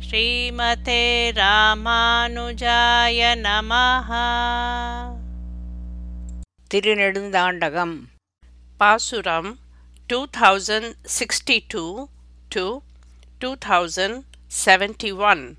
ஸ்ரீமதே 0.00 1.02
ராமானுஜாய 1.32 3.20
நமஹா. 3.36 4.26
திருநெடுந்தாண்டகம். 6.74 7.96
பாசுரம் 8.76 9.58
two 10.06 10.26
thousand 10.40 10.92
sixty 11.18 11.58
two 11.68 12.06
to 12.48 12.78
two 13.38 13.54
thousand 13.68 14.22
seventy 14.64 15.16
one 15.16 15.56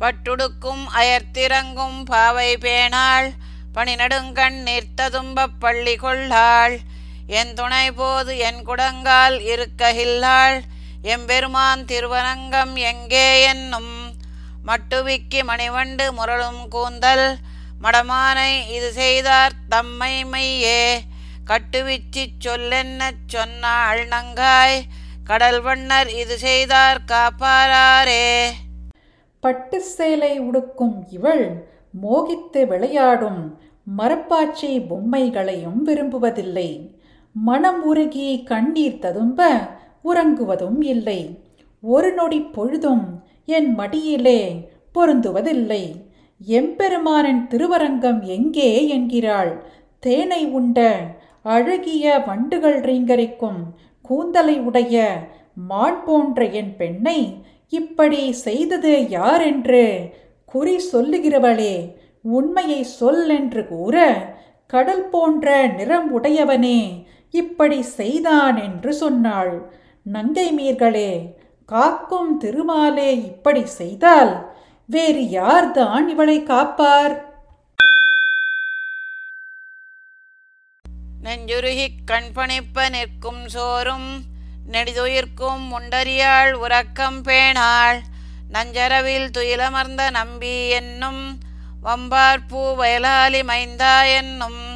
பட்டுடுக்கும் 0.00 0.84
அயர்த்திறங்கும் 0.94 2.04
பாவை 2.04 2.56
பேணாள் 2.56 3.32
பணி 3.72 3.94
நடுங்கண் 3.94 4.62
நிற்ததும்பப் 4.62 5.58
பள்ளி 5.58 5.96
கொள்ளாள் 5.96 6.78
என் 7.28 7.54
துணை 7.54 7.90
போது 7.92 8.38
என் 8.38 8.62
குடங்கால் 8.64 9.36
இருக்ககில்லாள் 9.40 10.58
எம்பெருமான் 11.02 11.84
திருவரங்கம் 11.84 12.76
எங்கே 12.76 13.42
என்னும் 13.42 13.94
மட்டுவிக்கி 14.66 15.40
மணிவண்டு 15.44 16.04
முரளும் 16.18 16.68
கூந்தல் 16.68 17.26
மடமானை 17.80 18.50
இது 18.68 18.92
செய்தார் 18.92 19.54
தம்மை 19.68 20.24
மையே. 20.32 20.82
கட்டுவிச்சிச் 21.46 22.36
சொல்லென்னச் 22.46 23.24
சொன்னாள் 23.26 24.06
நங்காய் 24.06 24.76
கடல் 25.24 25.60
வண்ணர் 25.60 26.10
இது 26.14 26.38
செய்தார் 26.38 27.00
காப்பாராரே 27.04 28.52
பட்டு 29.40 29.80
சேலை 29.80 30.40
உடுக்கும் 30.40 31.06
இவள் 31.10 31.44
மோகித்து 32.02 32.66
விளையாடும் 32.66 33.42
மரப்பாச்சி 33.98 34.70
பொம்மைகளையும் 34.90 35.80
விரும்புவதில்லை. 35.88 36.70
மனம் 37.34 37.82
உருகி 37.82 38.28
கண்ணீர் 38.42 38.98
ததும்ப 38.98 39.40
உறங்குவதும் 40.04 40.80
இல்லை. 40.84 41.20
ஒரு 41.82 42.12
நொடி 42.12 42.40
பொழுதும் 42.40 43.04
என் 43.48 43.70
மடியிலே 43.74 44.40
பொருந்துவதில்லை. 44.94 45.84
எம்பெருமானின் 46.40 47.42
திருவரங்கம் 47.46 48.20
எங்கே 48.26 48.70
என்கிறாள்? 48.88 49.52
தேனை 50.02 50.42
உண்ட 50.46 50.78
அழகிய 51.42 52.04
வண்டுகள் 52.26 52.78
ரீங்கரிக்கும் 52.80 53.60
கூந்தலை 54.04 54.56
உடைய 54.60 54.96
மான் 55.68 56.04
போன்ற 56.04 56.44
என் 56.50 56.72
பெண்ணை 56.76 57.18
இப்படி 57.72 58.32
செய்தது 58.32 58.92
யார் 59.08 59.42
என்று 59.42 59.84
குறி 60.44 60.76
சொல்லுகிறவளே 60.92 61.74
உண்மையை 62.30 62.80
சொல் 62.98 63.28
என்று 63.28 63.62
கூற 63.66 63.96
கடல் 64.66 65.06
போன்ற 65.08 65.46
நிறம் 65.68 66.08
உடையவனே 66.18 66.78
இப்படி 67.32 67.82
செய்தான் 67.82 68.56
என்று 68.56 68.92
சொன்னாள். 68.92 69.72
நங்கை 70.02 70.48
மீர்களே 70.58 71.34
காக்கும் 71.66 72.40
திருமாலே 72.40 73.10
இப்படி 73.24 73.66
செய்தால் 73.66 74.54
வேறு 74.86 75.20
யார்தான் 75.20 76.08
இவளை 76.08 76.42
காப்பார்? 76.42 77.14
நெஞ்சுருகிக் 81.24 82.02
கண்பணிப்ப 82.10 82.90
நிற்கும் 82.90 83.48
சோறும் 83.48 84.22
நெடிதுயிர்க்கும் 84.70 85.64
முண்டறியாள் 85.72 86.52
உறக்கம் 86.52 87.22
பேணாள். 87.22 88.00
நஞ்சரவில் 88.48 89.30
துயிலமர்ந்த 89.38 90.10
நம்பி 90.10 90.68
என்னும் 90.68 91.38
வம்பார்பூ 91.82 92.62
வயலாலி 92.78 93.40
மைந்தா 93.42 93.94
என்னும் 94.16 94.71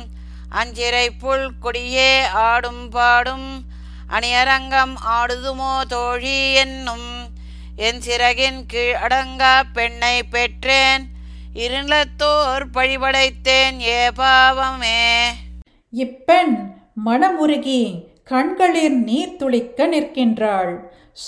அஞ்சிறை 0.53 1.09
புல் 1.19 1.59
கொடியே 1.61 2.25
ஆடும் 2.33 2.89
பாடும் 2.89 3.65
அணியரங்கம் 4.11 4.95
ஆடுதுமோ 5.05 5.81
தோழி 5.89 6.53
என்னும் 6.53 7.35
என் 7.77 8.01
சிறகின் 8.01 8.67
கீழ் 8.67 8.95
அடங்கா 8.95 9.63
பெண்ணை 9.73 10.23
பெற்றேன் 10.23 11.15
இருளத்தோர் 11.55 12.65
பழிபடைத்தேன் 12.75 13.81
ஏ 13.81 14.11
பாவமே. 14.11 15.29
இப்பெண் 15.93 16.75
மனமுருகி 17.05 18.05
கண்களில் 18.25 18.99
நீர் 19.03 19.37
துளிக்க 19.37 19.87
நிற்கின்றாள் 19.87 20.73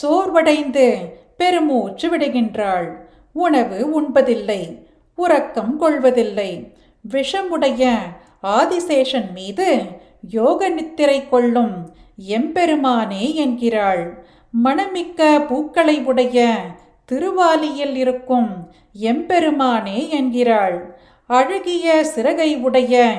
சோர்வடைந்து 0.02 1.10
பெருமூச்சு 1.36 2.18
விடுகின்றாள் 2.18 2.88
உணவு 3.32 4.00
உண்பதில்லை 4.00 4.78
உறக்கம் 5.14 5.78
கொள்வதில்லை 5.78 6.72
விஷமுடைய 7.12 7.98
ஆதிசேஷன் 8.42 9.32
மீது 9.32 9.78
யோக 10.28 10.68
நித்திரை 10.68 11.28
கொள்ளும் 11.28 11.92
எம்பெருமானே 12.28 13.34
என்கிறாள். 13.34 14.24
மணமிக்க 14.64 15.46
பூக்களை 15.46 16.02
உடைய 16.02 16.56
திருவாலியில் 17.04 17.96
இருக்கும் 17.96 18.72
எம்பெருமானே 19.00 20.08
என்கிறாள். 20.08 20.98
அழகிய 21.26 22.04
சிறகை 22.04 22.56
உடைய 22.56 23.14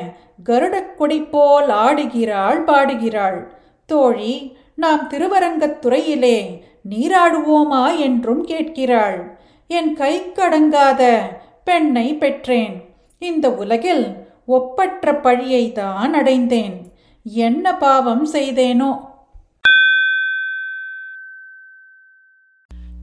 கருடக்கொடி 0.46 1.30
போல் 1.30 1.68
ஆடுகிறாள் 1.68 2.64
பாடுகிறாள். 2.64 3.54
தோழி 3.86 4.58
நாம் 4.76 5.10
திருவரங்கத்துறையிலே 5.10 6.62
நீராடுவோமா 6.90 7.98
என்றும் 7.98 8.44
கேட்கிறாள். 8.44 9.40
என் 9.68 9.98
கைக்கடங்காத 9.98 11.18
பெண்ணை 11.64 12.14
பெற்றேன். 12.14 12.84
இந்த 13.20 13.54
உலகில் 13.54 14.28
ஒப்பற்ற 14.50 15.14
பழியை 15.16 15.72
தான் 15.72 16.14
அடைந்தேன். 16.14 16.78
என்ன 17.26 17.74
பாவம் 17.78 18.26
செய்தேனோ? 18.34 18.92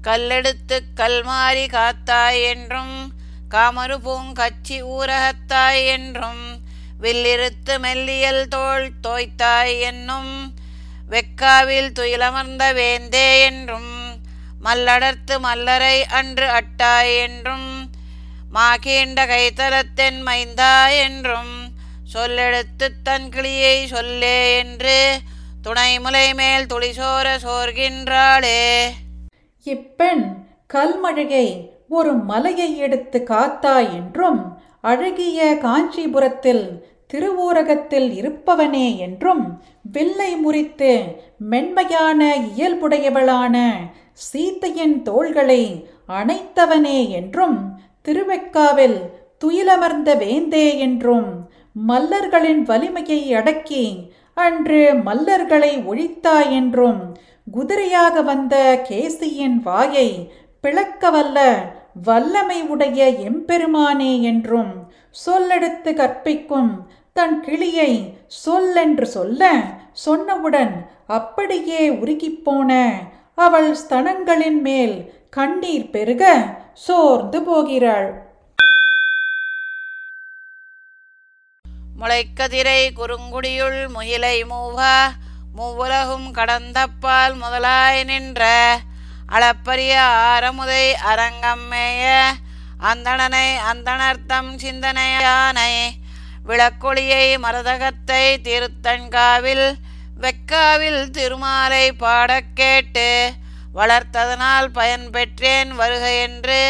கல்லெடுத்து 0.05 0.77
கல்மாரி 0.95 1.67
காத்தாய் 1.69 2.41
என்றும் 2.43 2.97
காமரு 3.49 3.97
பூங்கச்சி 3.99 4.77
ஊரகத்தாய் 4.89 5.83
என்றும் 5.87 6.45
வில்லிருத்து 7.01 7.75
மெல்லியல் 7.79 8.45
தோள் 8.49 8.87
தோய்த்தாய் 9.01 9.75
என்னும் 9.81 10.33
வெக்காவில் 11.09 11.91
துயிலமர்ந்த 11.93 12.65
வேந்தே 12.73 13.29
என்றும் 13.41 13.93
மல்லடர்த்து 14.61 15.35
மல்லரை 15.41 15.97
அன்று 16.11 16.47
அட்டாய் 16.51 17.15
என்றும் 17.19 17.69
மாகீண்ட 18.57 19.21
கைத்தலத்தென் 19.27 20.21
மைந்தா 20.27 20.89
என்றும் 21.05 21.55
சொல்லெடுத்து 22.15 22.89
தன் 23.03 23.29
கிளியை 23.29 23.87
சொல்லே 23.87 24.57
என்று 24.57 25.19
துணைமுலை 25.69 26.35
மேல் 26.35 26.67
துளிசோர 26.67 27.37
சோர்கின்றாளே. 27.43 28.89
இப்பெண் 29.63 30.25
கல்மழகை 30.75 31.69
ஒரு 31.89 32.13
மலையை 32.13 32.79
எடுத்து 32.79 33.25
காத்தாய் 33.29 33.93
என்றும் 33.93 34.59
அழகிய 34.81 35.59
காஞ்சிபுரத்தில் 35.63 36.83
திருவூரகத்தில் 37.15 38.11
இருப்பவனே 38.13 38.97
என்றும் 38.97 39.63
வில்லை 39.83 40.37
முறித்து 40.37 41.15
மென்மையான 41.39 42.37
இயல்புடையவளான 42.57 43.57
சீத்தையின் 44.33 45.03
தோள்களை 45.03 45.87
அணைத்தவனே 46.09 47.09
என்றும் 47.09 47.85
திருவெக்காவில் 48.07 48.99
துயிலமர்ந்த 49.45 50.11
வேந்தே 50.17 50.67
என்றும் 50.79 51.31
மல்லர்களின் 51.83 52.63
வலிமையை 52.63 53.21
அடக்கி 53.33 53.85
அன்று 54.37 54.81
மல்லர்களை 55.07 55.73
ஒழித்தாய் 55.87 56.51
என்றும் 56.51 57.01
குதிரையாக 57.47 58.23
வந்த 58.23 58.55
கேசியின் 58.89 59.59
வாயை 59.63 60.09
பிளக்கவல்ல 60.65 61.39
வல்லமை 62.07 62.59
உடைய 62.69 63.01
எம்பெருமானே 63.27 64.13
என்றும் 64.23 64.73
சொல்லெடுத்து 65.17 65.91
கற்பிக்கும் 65.95 66.73
தன் 67.17 67.37
கிளியை 67.41 67.93
சொல்லென்று 68.45 69.07
சொல்ல 69.09 69.43
சொன்னவுடன் 70.05 70.75
அப்படியே 71.11 71.83
உருகிப்போன 72.01 72.73
அவள் 73.39 73.71
ஸ்தனங்களின் 73.81 74.61
மேல் 74.61 74.97
கண்ணீர் 75.33 75.91
பெருக 75.91 76.25
சோர்ந்து 76.75 77.43
போகிறாள். 77.43 78.09
முளைக்கதிரை 81.99 82.81
குறுங்குடியுள் 82.93 83.81
முகிலை 83.95 84.37
மூவா 84.51 84.97
மூவுலகும் 85.57 86.29
கடந்தப்பால் 86.31 87.35
முதலாய் 87.35 88.05
நின்ற 88.05 88.43
அளப்பரிய 89.27 89.95
ஆரமுதை 90.27 90.85
அரங்கம்மேய 91.07 92.05
அந்தணனை 92.81 93.57
அந்தணர்த்தம் 93.71 94.51
சிந்தனையானை 94.59 95.73
விளக்கொளியை 96.47 97.39
மரதகத்தை 97.39 98.25
திருத்தன்காவில் 98.43 99.67
வெக்காவில் 100.21 101.11
திருமாலை 101.11 101.93
பாடக் 101.93 102.53
கேட்டு 102.55 103.09
வளர்த்ததனால் 103.77 104.69
பயன் 104.73 105.11
பெற்றேன் 105.11 105.75
வருக 105.75 106.05
என்று 106.23 106.61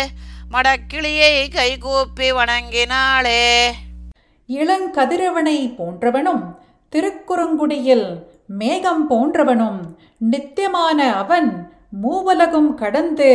மடக்கிளியை 0.53 1.49
கைகூப்பி 1.49 2.33
வணங்கினாளே. 2.33 3.43
இளங்கதிரவனை 4.49 5.59
போன்றவனும் 5.79 6.45
திருக்குறுங்குடியில் 6.93 8.09
மேகம் 8.47 9.11
போன்றவனும் 9.11 9.81
நித்தியமான 10.19 11.15
அவன் 11.15 11.49
மூவலகும் 12.01 12.75
கடந்து 12.75 13.31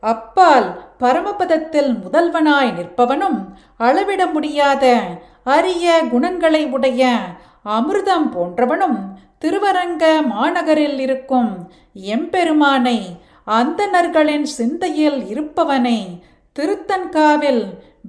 அப்பால் 0.00 0.68
பரமபதத்தில் 0.98 1.92
முதல்வனாய் 1.98 2.72
நிற்பவனும் 2.72 3.38
அளவிட 3.76 4.26
முடியாத 4.26 4.84
அரிய 5.44 6.02
குணங்களை 6.10 6.62
உடைய 6.66 7.02
அமிர்தம் 7.68 8.28
போன்றவனும் 8.32 8.98
திருவரங்க 9.44 10.22
மாநகரில் 10.28 10.98
இருக்கும் 10.98 11.68
எம்பெருமானை 11.94 13.18
அந்தணர்களின் 13.44 14.42
சிந்தையில் 14.42 15.26
இருப்பவனை 15.26 16.20
திருத்தன்காவில் 16.58 17.64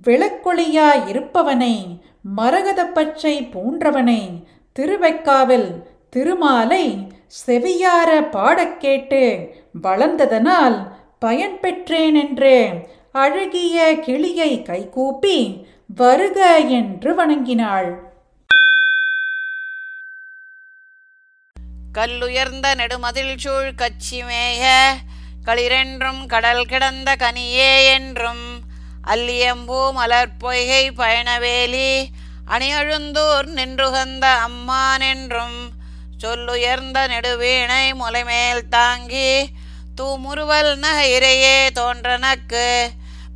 விளக்கொளியாய் 0.07 1.07
இருப்பவனை 1.07 1.99
மரகத 2.35 2.85
பச்சை 2.85 3.49
போன்றவனை 3.53 4.29
திருவெக்காவில் 4.79 5.83
திருமாலை 6.09 7.07
செவியார 7.45 8.29
பாடக் 8.29 8.79
கேட்டு 8.79 9.49
வளர்ந்ததனால் 9.83 10.87
பயன் 11.19 11.59
பெற்றேன் 11.59 12.15
என்று 12.15 12.69
அழகிய 13.11 13.99
கிளியை 13.99 14.61
கைகூப்பி 14.61 15.65
வருக 15.95 16.57
என்று 16.57 17.15
வணங்கினாள். 17.15 18.04
கல்லுயர்ந்த 21.97 22.67
நெடுமதில் 22.75 23.37
சூழ் 23.37 23.73
கச்சிமேய 23.81 24.63
களிரென்றும் 25.45 26.25
கடல் 26.25 26.65
கிடந்த 26.65 27.15
கனியே 27.15 27.71
என்றும் 27.93 28.45
அல்லியம்பூ 29.07 29.79
மலர்பொய்கை 29.97 30.83
பயணவேலி 30.97 31.91
அணியழுந்தூர் 32.47 33.47
நின்றுகந்த 33.57 34.25
அம்மான் 34.47 35.05
என்றும் 35.13 35.57
சொல்லுயர்ந்த 36.23 36.97
நெடுவீணை 37.07 37.85
முலைமேல் 37.93 38.67
தாங்கி 38.69 39.49
தூமுறுவல் 40.01 40.73
நகையிறையே 40.79 41.57
தோன்றனக்கு 41.79 42.67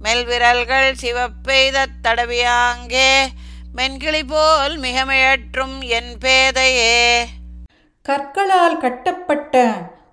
மெல்விரல்கள் 0.04 0.92
சிவப்பெய்தத் 1.02 2.00
தடவியாங்கே 2.04 3.12
மென்கிளி 3.76 4.24
போல் 4.28 4.80
மிகமிழற்றும் 4.80 5.78
என் 5.90 6.18
பேதையே. 6.18 7.28
கற்களால் 8.10 8.78
கட்டப்பட்ட 8.78 9.56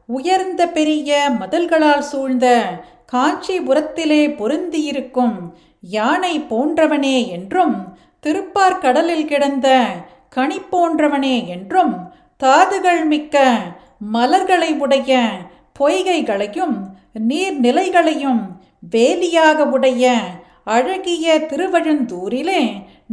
உயர்ந்த 0.08 0.62
பெரிய 0.70 1.10
மதல்களால் 1.38 2.04
சூழ்ந்த 2.08 2.46
காஞ்சிபுரத்திலே 3.12 4.22
பொருந்தியிருக்கும் 4.38 5.37
யானை 5.93 6.34
போன்றவனே 6.50 7.16
என்றும் 7.31 7.76
திருப்பார்கடலில் 8.25 9.26
கிடந்த 9.26 9.69
கனி 10.28 10.58
போன்றவனே 10.70 11.37
என்றும் 11.48 11.94
தாதுகள் 12.40 13.04
மிக்க 13.04 13.37
மலர்களை 14.14 14.70
உடைய 14.78 15.12
பொய்கைகளையும் 15.78 16.76
நீர்நிலைகளையும் 17.28 18.42
வேலியாக 18.92 19.58
உடைய 19.69 20.04
அழகிய 20.69 21.37
திருவழுந்தூரிலே 21.46 22.62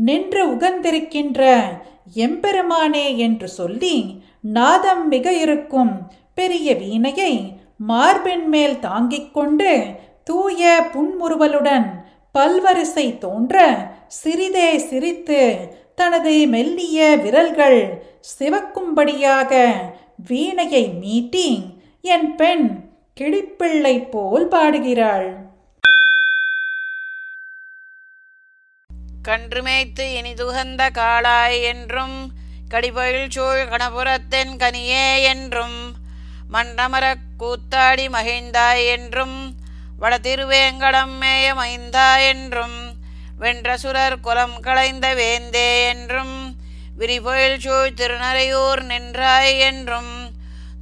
நின்று 0.01 0.41
உகந்திருக்கின்ற 0.53 1.41
எம்பெருமானே 2.23 3.05
என்று 3.17 3.47
சொல்லி 3.51 3.95
நாதம் 4.43 5.07
மிக 5.07 5.33
இருக்கும். 5.33 6.11
பெரிய 6.33 6.75
வீணையை 6.75 7.57
மார்பின் 7.77 8.47
மேல் 8.47 8.79
தாங்கிக் 8.79 9.33
கொண்டு 9.33 9.95
தூய 10.23 10.89
புன்முறுவலுடன் 10.93 11.87
பல்வரிசை 12.33 13.17
தோன்ற 13.17 13.75
சிறிதே 14.07 14.77
சிரித்து 14.77 15.41
தனது 15.95 16.47
மெல்லிய 16.47 17.17
விரல்கள் 17.17 18.03
சிவக்கும்படியாக 18.39 19.71
வீணையை 20.29 20.83
மீட்டி 21.01 21.63
என் 22.01 22.35
பெண் 22.35 22.83
கிளிப்பிள்ளை 23.19 24.09
போல் 24.09 24.47
பாடுகிறாள். 24.47 25.41
கன்றுமேய்த்து 29.27 30.05
இனிதுகந்த 30.21 30.89
காளாய் 30.89 31.61
என்றும் 31.61 32.41
கடிபொழில் 32.73 33.29
சூழ் 33.29 33.67
கணபுரத்தின் 33.67 34.57
கனியே 34.57 35.21
என்றும் 35.21 35.95
மண்டமரக் 36.53 37.25
கூத்தாடி 37.39 38.07
மகிழ்ந்தாய் 38.09 38.85
என்றும் 38.85 39.55
வடதிருவேங்கடம் 40.01 41.13
மேய 41.21 41.53
மைந்தா 41.53 42.27
என்றும் 42.27 42.95
வென்ற 43.37 43.75
சுரர் 43.75 44.19
குலம் 44.21 44.59
களைந்த 44.59 45.15
வேந்தே 45.15 45.87
என்றும் 45.87 46.55
விரிபொயில் 46.97 47.59
சூழ் 47.59 47.93
திருநறையூர் 47.97 48.83
நின்றாய் 48.83 49.59
என்றும் 49.59 50.31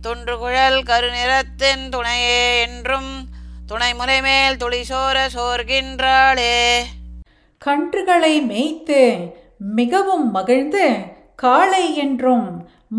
தொன்றுகுழல் 0.02 0.84
கருநிறத்தின் 0.84 1.90
துணையே 1.90 2.62
என்றும் 2.62 3.30
துணை 3.66 3.94
மேல் 4.22 4.58
துளிசோர 4.58 5.28
சோர்கின்றாளே. 5.34 6.84
கன்றுகளை 7.66 8.42
மேய்த்து 8.42 9.18
மிகவும் 9.58 10.32
மகிழ்ந்து 10.32 11.20
காளை 11.39 11.86
என்றும் 11.95 12.48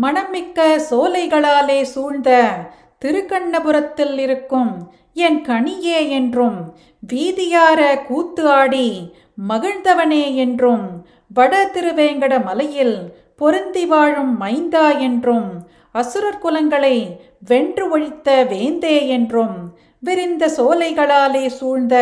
மணமிக்க 0.01 0.59
சோலைகளாலே 0.89 1.79
சூழ்ந்த 1.85 2.29
திருக்கண்ணபுரத்தில் 3.01 4.17
இருக்கும் 4.19 4.73
என் 5.17 5.39
கனியே 5.41 5.99
என்றும் 6.11 6.59
வீதியார 7.03 7.79
கூத்து 8.03 8.43
ஆடி 8.51 8.87
மகிழ்ந்தவனே 9.49 10.23
என்றும் 10.35 10.85
வட 11.31 11.53
திருவேங்கட 11.73 12.33
மலையில் 12.43 12.97
பொருந்தி 13.37 13.83
வாழும் 13.85 14.33
மைந்தா 14.39 14.87
என்றும் 14.99 15.49
அசுரர் 15.95 16.41
குலங்களை 16.43 16.97
வென்று 17.41 17.85
ஒழித்த 17.89 18.29
வேந்தே 18.51 18.97
என்றும் 19.09 19.55
விரிந்த 20.03 20.45
சோலைகளாலே 20.57 21.45
சூழ்ந்த 21.57 21.95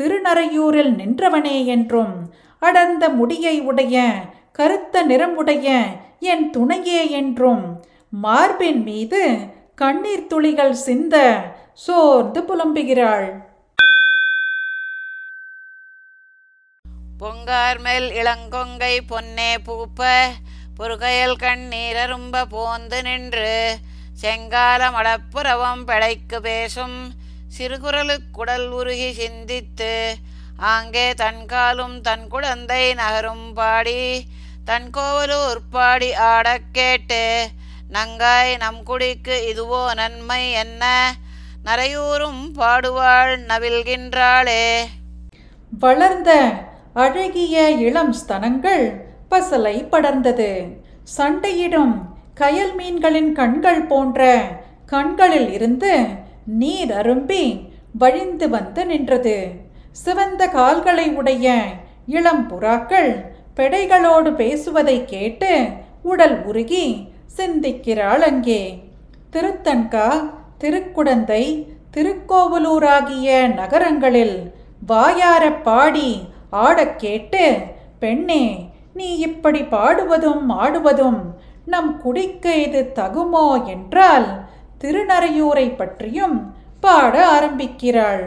திருநறையூரில் 0.00 0.92
நின்றவனே 0.94 1.58
என்றும் 1.66 2.14
அடர்ந்த 2.62 3.04
முடியை 3.10 3.56
உடைய 3.60 3.96
கருத்த 4.52 5.06
நிறமுடைய 5.06 5.68
என் 6.20 6.50
துணையே 6.50 7.10
என்றும் 7.10 7.82
மார்பின் 8.10 8.82
மீது 8.82 9.38
கண்ணீர் 9.74 10.26
துளிகள் 10.26 10.74
சிந்த 10.74 11.16
சோர்ந்து 11.74 12.40
புலம்புகிறாள். 12.42 13.28
பொங்கார் 17.20 17.80
மேல் 17.80 18.08
இளங்கொங்கை 18.10 19.00
பொன்னே 19.06 19.56
பூப்ப 19.66 20.00
புருகையல் 20.78 21.36
கண்ணீர் 21.36 21.96
அரும்ப 21.96 22.44
போந்து 22.44 23.02
நின்று 23.02 23.78
செங்கால 24.22 24.90
மடப்புறவம் 24.90 25.84
பிழைக்கு 25.84 26.40
பேசும் 26.40 26.98
சிறுகுரலுக்குடல் 27.58 28.68
உருகி 28.70 29.12
சிந்தித்து 29.12 30.16
ஆங்கே 30.56 31.12
தன்காலும் 31.12 32.00
தன் 32.00 32.28
குழந்தை 32.28 32.94
நகரும் 32.94 33.52
பாடி 33.52 34.26
தன் 34.68 34.90
கோவலூர் 34.96 35.60
பாடி 35.70 36.14
ஆடக் 36.14 36.68
கேட்டு 36.72 37.48
நங்காய் 37.92 38.56
நம் 38.56 38.82
குடிக்கு 38.82 39.36
இதுவோ 39.52 39.94
நன்மை 39.94 40.52
என்ன? 40.52 41.14
நரையூரும் 41.64 42.42
பாடுவாள் 42.54 43.32
நவில்கின்றாளே 43.48 44.64
வளர்ந்த 45.78 46.50
அழகிய 46.94 47.70
இளம் 47.70 48.14
ஸ்தனங்கள் 48.14 48.84
பசலை 49.30 49.88
படர்ந்தது. 49.88 50.50
சண்டையிடும் 51.02 52.16
கயல் 52.40 52.74
மீன்களின் 52.74 53.32
கண்கள் 53.32 53.82
போன்ற 53.82 54.40
கண்களில் 54.86 55.52
இருந்து 55.52 56.06
நீர் 56.46 56.90
அரும்பி 56.90 57.70
வழிந்து 57.92 58.48
வந்து 58.48 58.86
நின்றது. 58.86 59.50
சிவந்த 59.92 60.48
கால்களை 60.48 61.14
உடைய 61.14 61.64
இளம் 62.06 62.48
புறாக்கள் 62.48 63.36
பெடைகளோடு 63.58 64.32
பேசுவதை 64.34 65.04
கேட்டு 65.04 65.68
உடல் 66.02 66.44
உருகி 66.44 67.08
சிந்திக்கிறாள் 67.36 68.20
அங்கே. 68.20 68.82
திருத்தன்கா 69.32 70.30
திருக்குடந்தை 70.60 71.66
திருக்கோவலூராகிய 71.96 73.54
நகரங்களில் 73.54 74.54
வாயாரப் 74.86 75.64
பாடி 75.64 76.28
ஆடக் 76.50 76.98
கேட்டு 76.98 77.58
பெண்ணே 77.98 78.70
நீ 78.94 79.16
இப்படி 79.16 79.62
பாடுவதும் 79.62 80.50
ஆடுவதும் 80.50 81.20
நம் 81.64 82.00
குடிக்கு 82.00 82.62
இது 82.62 82.92
தகுமோ? 82.94 83.66
என்றால் 83.66 84.28
திருநறையூரை 84.80 85.76
பற்றியும் 85.76 86.54
பாட 86.80 87.28
ஆரம்பிக்கிறாள். 87.28 88.24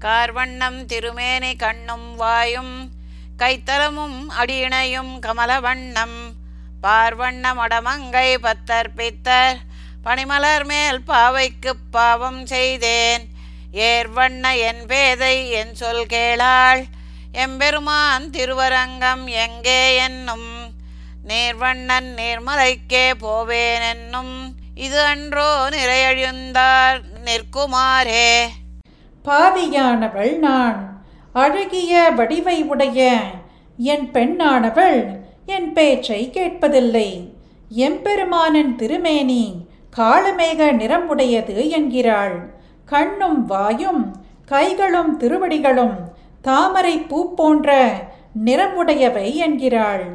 கார்வண்ணம் 0.00 0.84
திருமேனி 0.84 1.56
கண்ணும் 1.56 2.16
வாயும் 2.16 2.90
கைத்தலமும் 3.38 4.24
அடியிணையும் 4.28 5.20
கமலவண்ணம். 5.20 6.18
பார்வண்ண 6.82 7.54
மடமங்கை 7.54 8.34
பத்தர் 8.38 8.86
பித்தர் 8.96 9.56
பனிமலர் 10.04 10.64
மேல் 10.64 11.00
பாவைக்குப் 11.02 11.84
பாவம் 11.90 12.46
செய்தேன். 12.46 13.28
ஏர்வண்ண 13.72 14.58
என் 14.58 14.86
பேதை 14.86 15.50
என் 15.50 15.74
சொல் 15.74 16.06
கேளாள் 16.06 16.84
எம்பெருமான் 17.32 18.30
திருவரங்கம் 18.30 19.24
எங்கே 19.24 19.96
என்னும். 19.96 20.72
நேர்வண்ணன் 21.26 22.14
நேர்மலைக்கே 22.14 23.12
போவேனென்னும் 23.22 24.54
இது 24.74 25.04
அன்றோ 25.04 25.68
நிறையழிந்தார் 25.68 27.02
நிற்குமாரே 27.24 28.48
பாவியானவள் 29.24 30.38
நான். 30.38 31.02
அழகிய 31.32 32.10
வடிவை 32.16 32.62
உடைய 32.62 33.20
என் 33.76 34.10
பெண்ணானவள் 34.12 35.20
என் 35.46 35.72
பேச்சை 35.72 36.30
கேட்பதில்லை. 36.32 37.32
எம்பெருமானின் 37.68 38.76
திருமேனி 38.76 39.66
காலமேக 39.96 40.72
நிறம் 40.72 41.08
உடையது 41.08 41.70
என்கிறாள். 41.70 42.54
கண்ணும் 42.84 43.46
வாயும் 43.46 44.16
கைகளும் 44.46 45.16
திருவடிகளும் 45.20 45.96
தாமரை 46.40 46.98
பூ 46.98 47.34
போன்ற 47.34 47.90
நிறமுடையவை 48.44 49.34
என்கிறாள். 49.34 50.06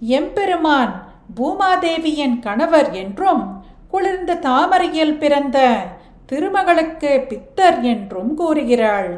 எம்பெருமான் 0.00 1.12
பூமாதேவியின் 1.36 2.38
கணவர் 2.38 2.92
என்றும் 2.92 3.64
குளிர்ந்த 3.88 4.34
தாமரையில் 4.34 5.18
பிறந்த 5.18 5.86
திருமகளுக்கு 6.32 7.12
பித்தர் 7.30 7.80
என்றும் 7.80 8.34
கூறுகிறாள். 8.34 9.12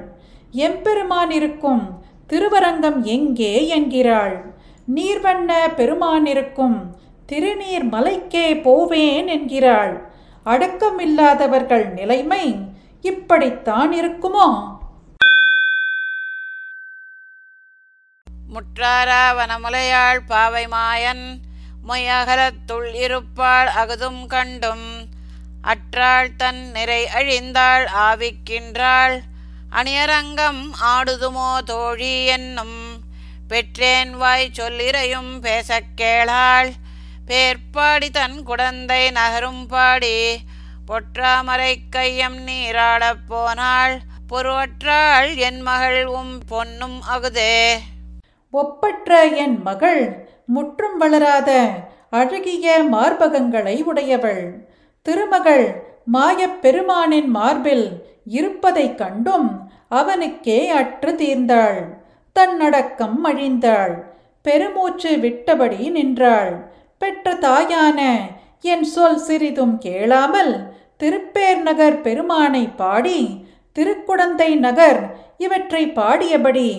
எம்பெருமான் 0.50 1.30
இருக்கும் 1.30 1.84
திருவரங்கம் 2.26 3.02
எங்கே 3.02 3.68
என்கிறாள். 3.68 4.36
நீர்வண்ண 4.94 5.75
பெருமான் 5.75 6.26
இருக்கும் 6.26 6.78
திருநீர் 7.26 7.86
மலைக்கே 7.92 8.62
போவேன் 8.62 9.26
என்கிறாள். 9.26 9.94
அடக்கமில்லாதவர்கள் 10.46 11.86
நிலைமை 11.92 12.44
இப்படித்தான் 13.00 13.92
இருக்குமோ? 13.92 14.48
முற்றாரா 18.54 19.25
வனமுலையாள் 19.38 20.20
பாவை 20.26 20.66
மாயன் 20.66 21.25
மொயகலத்துள் 21.88 22.94
இருப்பாள் 22.94 23.70
அகுதும் 23.82 24.26
கண்டும். 24.26 24.86
அற்றாள் 25.66 26.28
தன் 26.37 26.70
நிறை 26.70 27.08
அழிந்தாள் 27.14 27.87
ஆவிக்கின்றாள். 28.08 29.20
அணியரங்கம் 29.73 30.70
ஆடுதுமோ 30.80 31.58
தோழி 31.64 32.26
என்னும் 32.26 33.00
பெற்றேன் 33.49 34.16
வாய் 34.16 34.50
சொல்லிரையும் 34.58 35.40
பேசக் 35.40 35.96
கேளாள். 35.96 36.73
பேர்பாடி 37.26 38.11
தன் 38.11 38.42
குடந்தை 38.42 39.11
நகரும் 39.11 39.66
பாடி 39.66 40.38
பொற்றாமரை 40.88 41.76
கையம் 41.90 42.46
நீராடப் 42.46 43.26
போனாள். 43.28 44.00
பொருவற்றாள் 44.28 45.37
என் 45.37 45.61
மகள் 45.61 46.04
உம் 46.04 46.42
பொன்னும் 46.49 47.02
அகுதே. 47.14 47.78
ஒப்பற்ற 48.50 49.25
என் 49.25 49.62
மகள் 49.62 50.28
முற்றும் 50.46 50.99
வளராத 50.99 51.68
அழகிய 52.11 52.85
மார்பகங்களை 52.92 53.82
உடையவள். 53.82 54.65
திருமகள் 55.06 55.66
மாயப் 56.12 56.58
பெருமானின் 56.62 57.28
மார்பில் 57.28 57.86
இருப்பதைக் 58.26 58.98
கண்டும் 58.98 59.48
அவனுக்கே 59.88 60.68
அற்று 60.68 61.12
தீர்ந்தாள். 61.12 61.80
தன்னடக்கம் 62.36 63.20
அழிந்தாள். 63.25 63.94
பெருமூச்சு 64.42 65.10
விட்டபடி 65.16 65.90
நின்றாள். 65.90 66.52
பெற்ற 66.98 67.34
தாயான 67.34 68.00
என் 68.60 68.84
சொல் 68.84 69.18
சிறிதும் 69.18 69.78
கேளாமல் 69.78 70.52
திருப்பேர் 71.02 71.60
நகர் 71.60 72.00
பெருமானை 72.00 72.64
பாடி 72.76 73.20
திருக்குடந்தை 73.76 74.50
நகர் 74.56 75.00
இவற்றை 75.38 75.82
பாடியபடி 75.90 76.70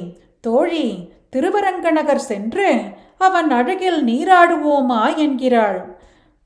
தோழி 0.42 0.88
திருவரங்க 1.36 1.92
நகர் 1.92 2.24
சென்று 2.30 2.70
அவன் 3.18 3.52
அழகில் 3.52 4.02
நீராடுவோமா 4.06 5.16
என்கிறாள். 5.16 5.80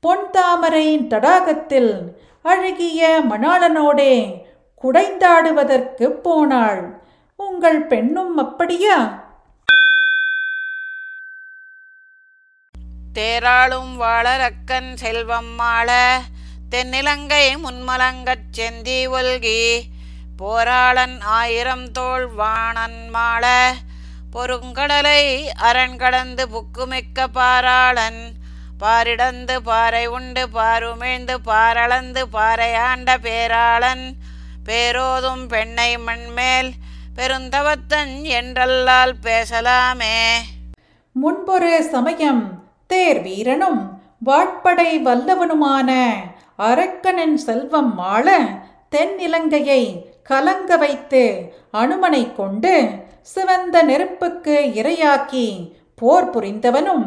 பொன் 0.02 0.30
தாமரையின் 0.30 1.06
தடாகத்தில் 1.08 1.92
அழகிய 2.42 3.20
மணாளனோடே 3.30 4.14
குடைந்தாடுவதற்கு 4.84 6.06
போனாள். 6.06 6.82
உங்கள் 7.36 7.86
பெண்ணும் 7.86 8.36
அப்படியா? 8.38 8.96
தேராளும் 13.14 13.96
வாழரக்கன் 13.96 14.94
செல்வம் 14.94 15.54
மாள 15.54 16.18
தென்னிலங்கை 16.70 17.56
முன்மலங்கச் 17.56 18.46
செந்தி 18.56 19.08
ஒல்கி 19.08 19.88
போராளன் 20.36 21.20
ஆயிரம் 21.20 21.92
தோல் 21.92 22.34
வாணன் 22.34 23.10
மாள 23.10 23.72
பொருங்கடலை 24.32 25.22
அரண் 25.54 25.96
கடந்து 25.96 26.48
புக்குமிக்க 26.48 27.28
பாராளன் 27.28 28.20
பாரிடந்து 28.82 29.56
பாறை 29.62 30.06
உண்டு 30.06 30.48
பாருமிழ்ந்து 30.54 31.34
பாரளந்து 31.46 32.22
பாறையாண்ட 32.32 33.10
பேராளன். 33.26 34.04
பேரோதும் 34.68 35.44
பெண்ணை 35.48 35.98
மண்மேல் 35.98 36.70
பெருந்தவத்தன் 37.16 38.22
என்றல்லால் 38.22 39.14
பேசலாமே. 39.22 40.16
முன்பொரு 41.12 41.82
சமயம் 41.82 42.42
தேர் 42.86 43.20
வீரனும் 43.22 43.80
வாட்படை 44.26 44.90
வல்லவனுமான 45.06 45.90
அரக்கனின் 46.58 47.34
செல்வம் 47.34 47.94
மாள 47.94 48.38
தென்னிலங்கையை 48.90 49.82
கலங்க 50.22 50.76
வைத்து 50.76 51.22
அனுமனை 51.72 52.34
கொண்டு 52.34 52.74
சிவந்த 53.22 53.82
நெருப்புக்கு 53.82 54.56
இரையாக்கி 54.80 55.46
போர் 55.94 56.30
புரிந்தவனும் 56.30 57.06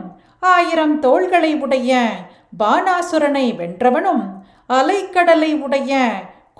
ஆயிரம் 0.51 0.95
தோள்களை 0.99 1.51
உடைய 1.57 1.91
பானாசுரனை 2.59 3.45
வென்றவனும் 3.57 4.25
அலைக்கடலை 4.69 5.51
உடைய 5.61 5.93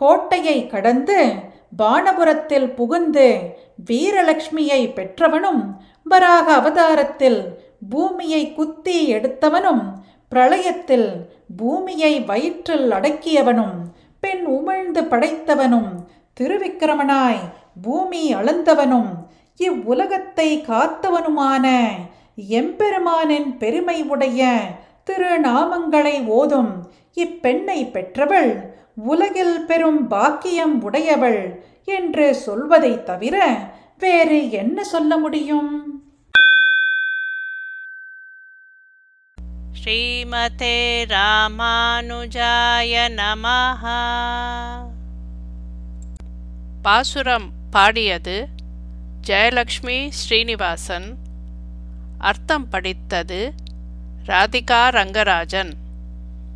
கோட்டையை 0.01 0.58
கடந்து 0.68 1.20
பானபுரத்தில் 1.77 2.68
புகுந்து 2.74 3.27
வீரலட்சுமியை 3.89 4.82
பெற்றவனும் 4.94 5.62
வராக 6.06 6.48
அவதாரத்தில் 6.54 7.39
பூமியை 7.89 8.44
குத்தி 8.51 8.98
எடுத்தவனும் 9.12 9.84
பிரளயத்தில் 10.32 11.10
பூமியை 11.58 12.13
வயிற்றில் 12.25 12.88
அடக்கியவனும் 12.92 13.75
பெண் 14.24 14.46
உமிழ்ந்து 14.51 15.01
படைத்தவனும் 15.06 15.92
திருவிக்கிரமனாய் 16.38 17.44
பூமி 17.82 18.22
அளந்தவனும் 18.34 19.12
இவ்வுலகத்தை 19.60 20.50
காத்தவனுமான 20.68 21.65
எம்பெருமானின் 22.38 23.58
பெருமை 23.58 24.04
உடைய 24.04 24.72
திருநாமங்களை 25.06 26.25
ஓதும். 26.25 26.92
இப்பெண்ணை 27.15 27.92
பெற்றவள் 27.92 28.75
உலகில் 28.96 29.65
பெரும் 29.65 30.08
பாக்கியம் 30.08 30.84
உடையவள் 30.84 31.63
என்று 31.86 32.36
சொல்வதைத் 32.36 33.06
தவிர 33.06 33.58
வேறு 34.00 34.51
என்ன 34.51 34.84
சொல்ல 34.84 35.18
முடியும்? 35.18 36.04
ஸ்ரீமதே 39.84 41.06
ராமானுஜாய 41.06 43.10
நமஹ. 43.10 43.88
பாசுரம் 46.82 47.51
பாடியது 47.72 48.48
ஜெயலக்ஷ்மி 49.27 50.10
ஸ்ரீனிவாசன். 50.10 51.24
அர்த்தம் 52.17 52.69
படித்தது 52.69 53.53
ராதிகா 54.25 54.89
ரங்கராஜன். 54.89 55.74